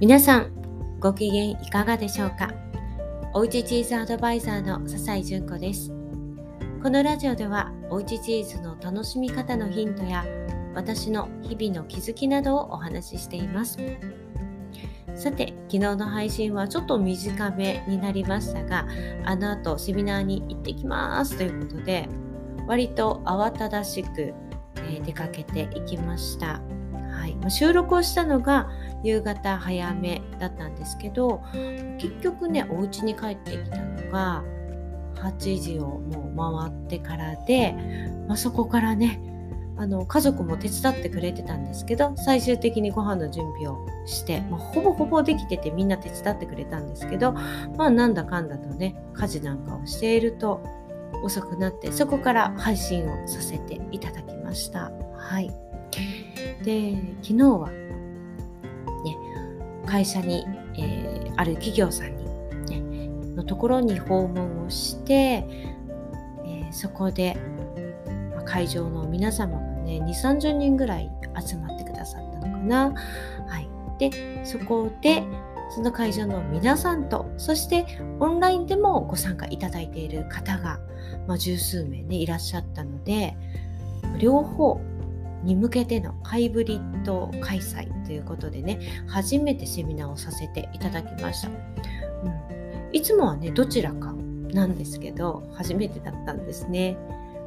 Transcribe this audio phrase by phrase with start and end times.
[0.00, 2.50] 皆さんご機嫌いかがでしょうか？
[3.34, 5.90] おうちチーズアドバイザーの笹井純子です。
[6.82, 10.24] このラジオではおうちチーズの楽しみ方のヒントや
[10.74, 13.76] 私の日々の気づきなどをお話ししています。
[15.16, 18.86] さて昨日の配信はちょっと短めになりましたが
[19.26, 21.36] あの後セミナーに行ってきます。
[21.36, 22.08] ということで
[22.66, 24.32] 割と慌ただしく、
[25.04, 26.62] 出かけていきました。
[27.12, 27.36] はい。
[27.50, 28.70] 収録をしたのが
[29.02, 31.42] 夕方早めだったんですけど
[31.98, 34.44] 結局ねお家に帰ってきたのが
[35.16, 37.74] 8時をもう回ってからで、
[38.26, 39.20] まあ、そこからね
[39.76, 50.62] あの家族も手伝ってくれてたんですけど最終的にご飯の準備をして、まあ、ほぼほぼできててみんな手伝ってくれたんですけどまあなんだかんだとね家事なんかをしていると
[51.22, 54.90] 遅くなってそこから配信をさせていただきました。
[55.16, 55.50] はい、
[56.62, 57.79] で昨日は
[59.90, 60.46] 会社に、
[60.76, 62.24] えー、ある企業さんに、
[62.66, 67.36] ね、のところに訪問をして、えー、そこで、
[68.36, 71.10] まあ、会場の皆様がね2 3 0人ぐらい
[71.44, 72.94] 集まってくださったのかな。
[73.48, 73.68] はい、
[73.98, 75.24] でそこで
[75.70, 77.86] その会場の皆さんとそして
[78.20, 80.78] オンラインでもご参加いただいている方が、
[81.26, 83.36] まあ、十数名ねいらっしゃったので
[84.18, 84.80] 両方
[85.42, 91.54] に向けてのハイブリッド開催ということでね初めてセミナーをさせていただきました、うん、
[92.92, 94.14] いつもはねどちらか
[94.52, 96.96] なんですけど初めてだったんですね、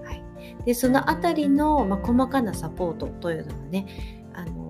[0.03, 0.23] はい、
[0.65, 3.85] でそのあたりの、まあ、細かなサポートというのはね
[4.33, 4.63] あの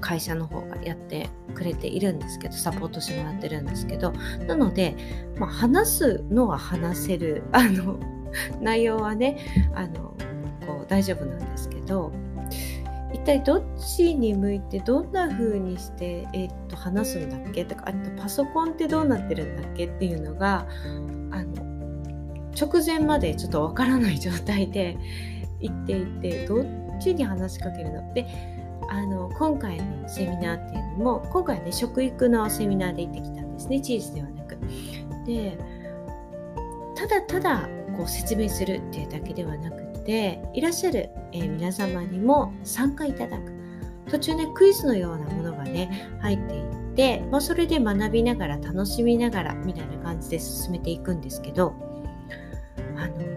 [0.00, 4.12] 会社の方がやってくれているんですけどサポートしてもらってるんですけど
[4.46, 4.96] なので、
[5.38, 7.98] まあ、話すのは話せるあの
[8.60, 9.38] 内容はね
[9.74, 10.14] あの
[10.90, 12.12] 大丈夫なんですけど
[13.12, 13.62] 一体どっ
[13.96, 17.64] ちに向いてどんな風にして、えー、っと話すんだっけ？
[17.64, 19.86] とかあとパソコンってどうなってるんだっけ？
[19.86, 20.66] っていうのが
[21.30, 21.54] あの
[22.60, 24.96] 直前までちょっとわからない状態で
[25.60, 26.64] 言っていてどっ
[27.00, 28.12] ちに話しかけるの？
[28.14, 28.26] で
[28.88, 33.80] あの今回のセミナーっていうのも今回ね食育のセミナーで行ってきたんですね。
[33.80, 34.56] チーズではなく。
[35.26, 35.58] で
[36.96, 43.60] ただただこう説明するっていうだけではなくていらっしゃる、えー、皆様にも参加いただく。
[44.10, 51.74] 途中ねクイズのようなものがね入っていって、まあ、それで学びながら楽しみながらみたいな感じで進めていくんですけど
[52.96, 53.30] あの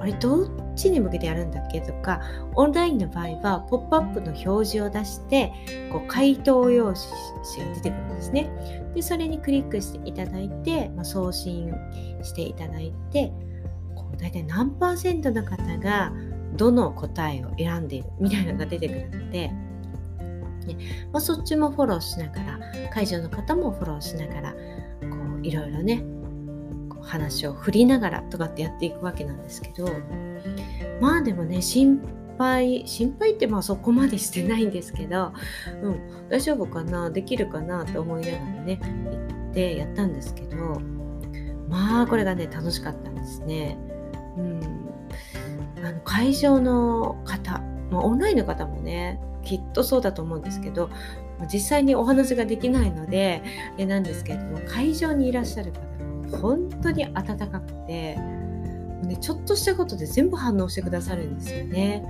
[0.00, 2.20] あれどっちに向けてやるんだっけとか
[2.54, 5.52] オンラインの場合はポップアップの表示を出して
[5.92, 8.50] こう回答用紙が出てくるんですね。
[8.94, 11.72] でそれにクリックしていただいて、まあ、送信
[12.22, 13.32] していただいて
[14.18, 16.12] 大体何パーセントの方が
[16.56, 19.56] どの答えを選んでいるみたいなのが出てくるので、ね
[21.12, 22.60] まあ、そっちもフォローしながら
[22.92, 24.56] 会場の方もフォローしながらこ
[25.42, 26.04] ういろいろね
[27.02, 29.88] 話を振りながらとかってやっていくわけなんですけど
[31.00, 32.00] まあでもね心
[32.38, 35.32] 配心配ってまあそこまでしてないんですけど、
[35.82, 40.80] うん、大丈夫かなできるかなと思いながらね行ってやったんですけど
[41.68, 43.78] まあこれがね楽しかったんですね。
[44.36, 44.60] うん、
[45.84, 47.60] あの会場の方、
[47.90, 50.90] まあ、オンラインの方もねきっとそうだと思うんですけど
[51.52, 53.42] 実際にお話ができないので
[53.74, 55.80] あれなんですけれども会場にいらっしゃる方
[56.30, 62.02] が本当に温かくて、ね、ちょっとしたことで全部反応してくださるんですよね。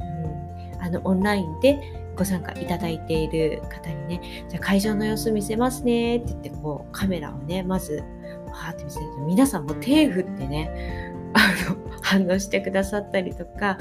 [0.00, 1.78] うん、あのオンラインで
[2.16, 8.02] ご参加いただいている方にね、じゃあ会場の様子見せますねって言ってこうカメラをね、まず
[8.46, 13.78] わーって見せると皆さんも手振ってね、あの反応してくださったりとか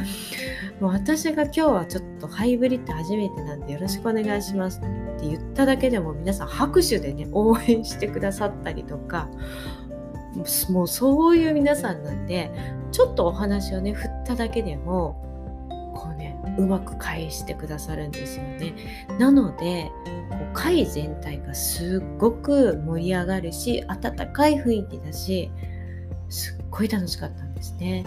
[0.79, 9.29] もう私が今日はちょっとハイブリッド初めてなんでよろしくお願いしますって言っただけでも皆さん拍手でね応援してくださったりとか
[10.69, 12.51] もうそういう皆さんなんで
[12.91, 15.22] ちょっとお話をね振っただけでも
[15.95, 18.74] こうねうまく返してくださるんですよね。
[19.19, 19.92] なので
[20.30, 25.51] こう会全体がすっごく盛り上がるし温かい雰囲気だし
[26.30, 28.04] すっごい楽しかったんですね。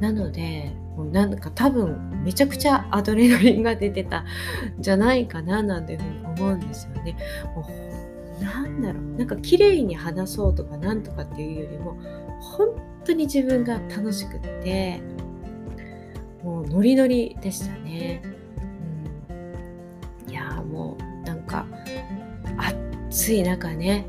[0.00, 4.26] なのでもうなんか多分めちゃくちゃアドレナリンが出てたん
[4.78, 7.16] じゃないかななんていうふうに思うんですよね。
[7.54, 11.96] もうなんだろうなんか綺麗に話そうとかなんとかっていうよりも
[12.40, 12.68] 本
[13.04, 15.00] 当に自分が楽しくって
[16.42, 18.22] もうノリノリでしたね。
[20.26, 21.66] うん、いやもうなんか
[23.10, 24.06] 暑い中ね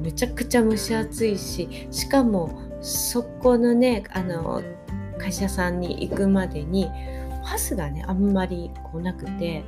[0.00, 4.62] めちゃくちゃ蒸し暑いししかもそこのねあの
[5.18, 6.90] 会社さんに行くまでに
[7.44, 9.64] パスがねあんまりこうなくて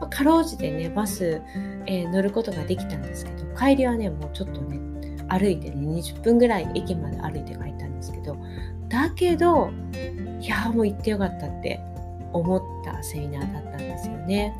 [0.00, 1.40] まあ、かろうじてねバス、
[1.86, 4.78] えー、乗ることができたんですけど帰りはねもうちょっとね
[5.28, 8.36] 歩いてね20分ぐらい駅まで歩いて帰ったんですけど
[8.88, 9.70] だけど
[10.40, 11.80] いやもう行ってよかったって
[12.36, 14.54] 思ったセミナーだったんですよね。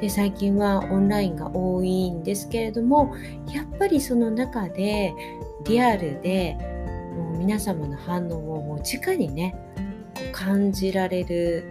[0.00, 3.14] で最近はオンラインが多いんですけれども
[3.52, 5.12] やっぱりその中で
[5.64, 6.56] リアルで
[7.16, 9.54] もう皆様の反応をもう直にね
[10.32, 11.64] 感じられる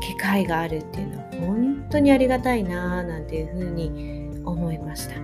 [0.00, 5.14] 機会があるっていうのは本当にありがたいなぁなんていうふうに思いました。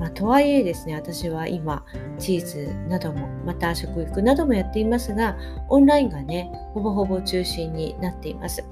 [0.00, 1.84] まあ、とはいえですね私は今
[2.18, 5.36] チーズなどもまた食育などもやっていますが
[5.68, 8.64] オンラインがねほぼほぼ中心になっています。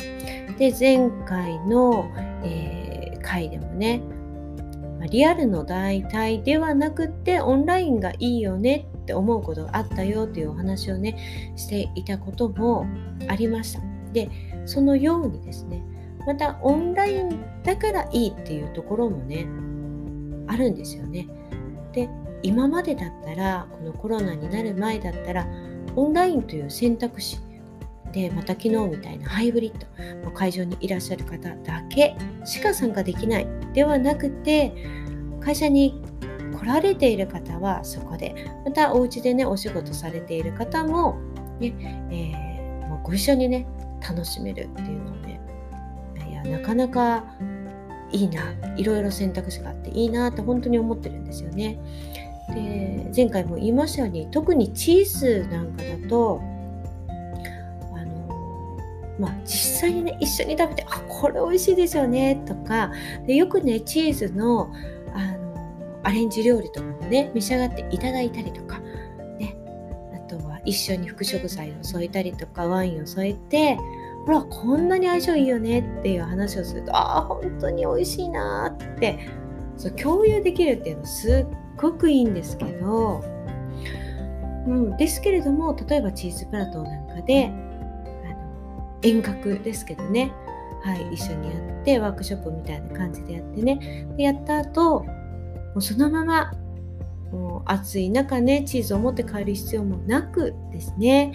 [0.58, 2.10] で前回の、
[2.42, 4.00] えー、回でもね
[5.10, 12.86] リアルの代替ではなくてオンラインがいいよねって思うことがあったよというお話をねしていたことも
[13.28, 13.80] ありました。
[14.14, 14.30] で
[14.64, 15.84] そのようにですね
[16.26, 19.46] またオンラインだからいいっていうところもね
[20.48, 21.28] あるんですよね。
[21.92, 22.08] で
[22.42, 25.46] 今までだったらこのコロナになる前だったら
[25.96, 27.38] オンラインという選択肢
[28.12, 34.72] でまた昨日みたいなハイブリッド会場にいらっしゃる方だけしか参加できないではなくて
[35.40, 36.02] 会社に
[36.58, 41.18] 来られている方はそこでまたお家でねお仕事されている方も
[41.60, 41.74] ね、
[42.10, 43.66] えー、ご一緒にね
[44.00, 45.40] 楽しめるっていうのをね
[46.28, 47.24] いやなかなか
[48.12, 51.78] いいないろいろ選択肢があっていいなって本当に思ってるんですよね。
[52.54, 56.40] で前回も言いましたように特にチーズなんかだと
[57.94, 58.78] あの
[59.18, 62.90] まあ、実際にね一緒に食べてあこれ美味しいですよねとか
[63.26, 64.72] でよくねチーズの
[65.12, 68.78] あのアレンジ料理とかもね召し上がっていただいたりとか、
[69.38, 69.56] ね、
[70.14, 73.76] あとは一緒に副食材を添えたりとかワインを添えて
[74.26, 79.28] ほらこんなに相性いいよねっていう話をするとああ本当に美味しいなって
[79.76, 83.22] そう共有できるっていうのすっごくいいんですけど、
[84.66, 87.50] うん、ですけれども例えばチーズプラトーなんかであ
[88.34, 90.32] の遠隔ですけどね、
[90.82, 96.52] はい、一緒にやってワークショップみたいな感じでやってねでやった後もうそのまま
[97.30, 101.32] もう暑い中ねチーズを持って帰る必要もなくですね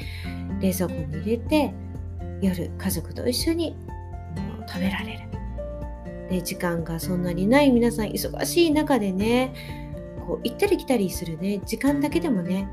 [0.60, 1.74] 冷蔵庫に入れて
[2.44, 3.76] 夜家族と一緒に
[4.68, 5.20] 食べられる
[6.30, 9.54] で時間がそんなにない皆さん忙しい中でね
[10.28, 12.68] こう行ったり来たりするね時間だけでもね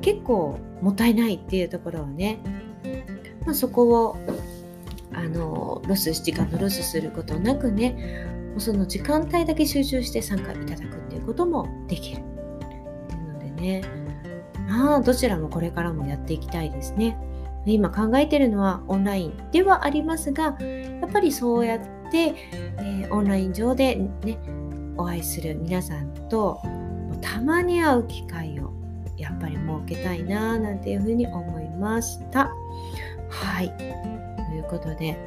[0.00, 2.40] 結構もったいないっていうところをね
[3.44, 4.16] まあ、そこを
[5.12, 8.26] あのロス時間のロスすることなくね
[8.58, 12.22] その時間帯だけ集中して参加いただくっていうこともできる。
[13.08, 13.82] なのでね
[14.68, 17.16] まあどちらもこれからもやっていきたいですね。
[17.70, 21.80] で今考えてるのはオンラインではありますがやっぱりそうやっ
[22.10, 24.38] て、えー、オンライン上でね
[24.96, 26.60] お会いする皆さんと
[27.20, 28.72] たまに会う機会を
[29.16, 32.50] やっぱり設けたいななんていうふうに思いました。
[33.28, 33.68] はい。
[33.76, 33.84] と
[34.54, 35.18] いうことで、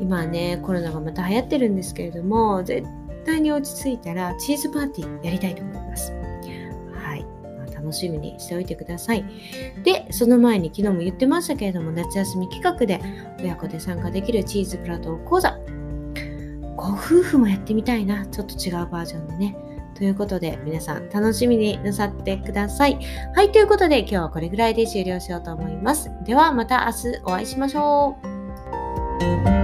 [0.00, 2.86] 今ね、コロナがまた流行ってるんですけれども、絶
[3.24, 5.79] 対に落ち着いたらチーズパーティーやりたいと思います。
[7.80, 9.24] 楽しみにしておいてください。
[9.82, 13.00] で、その前に昨日も言ってましたけれども、夏休み企画で
[13.40, 15.58] 親子で参加できるチーズプラトー講座。
[16.76, 18.26] ご夫婦もやってみたいな。
[18.26, 19.56] ちょっと違うバージョンでね。
[19.94, 22.98] ということで、皆さん楽しみになさってください。
[23.34, 26.10] はい、ということで今日はこれぐらいで終了しようと思います。
[26.24, 28.16] ではまた明日お会いしましょ
[29.56, 29.59] う。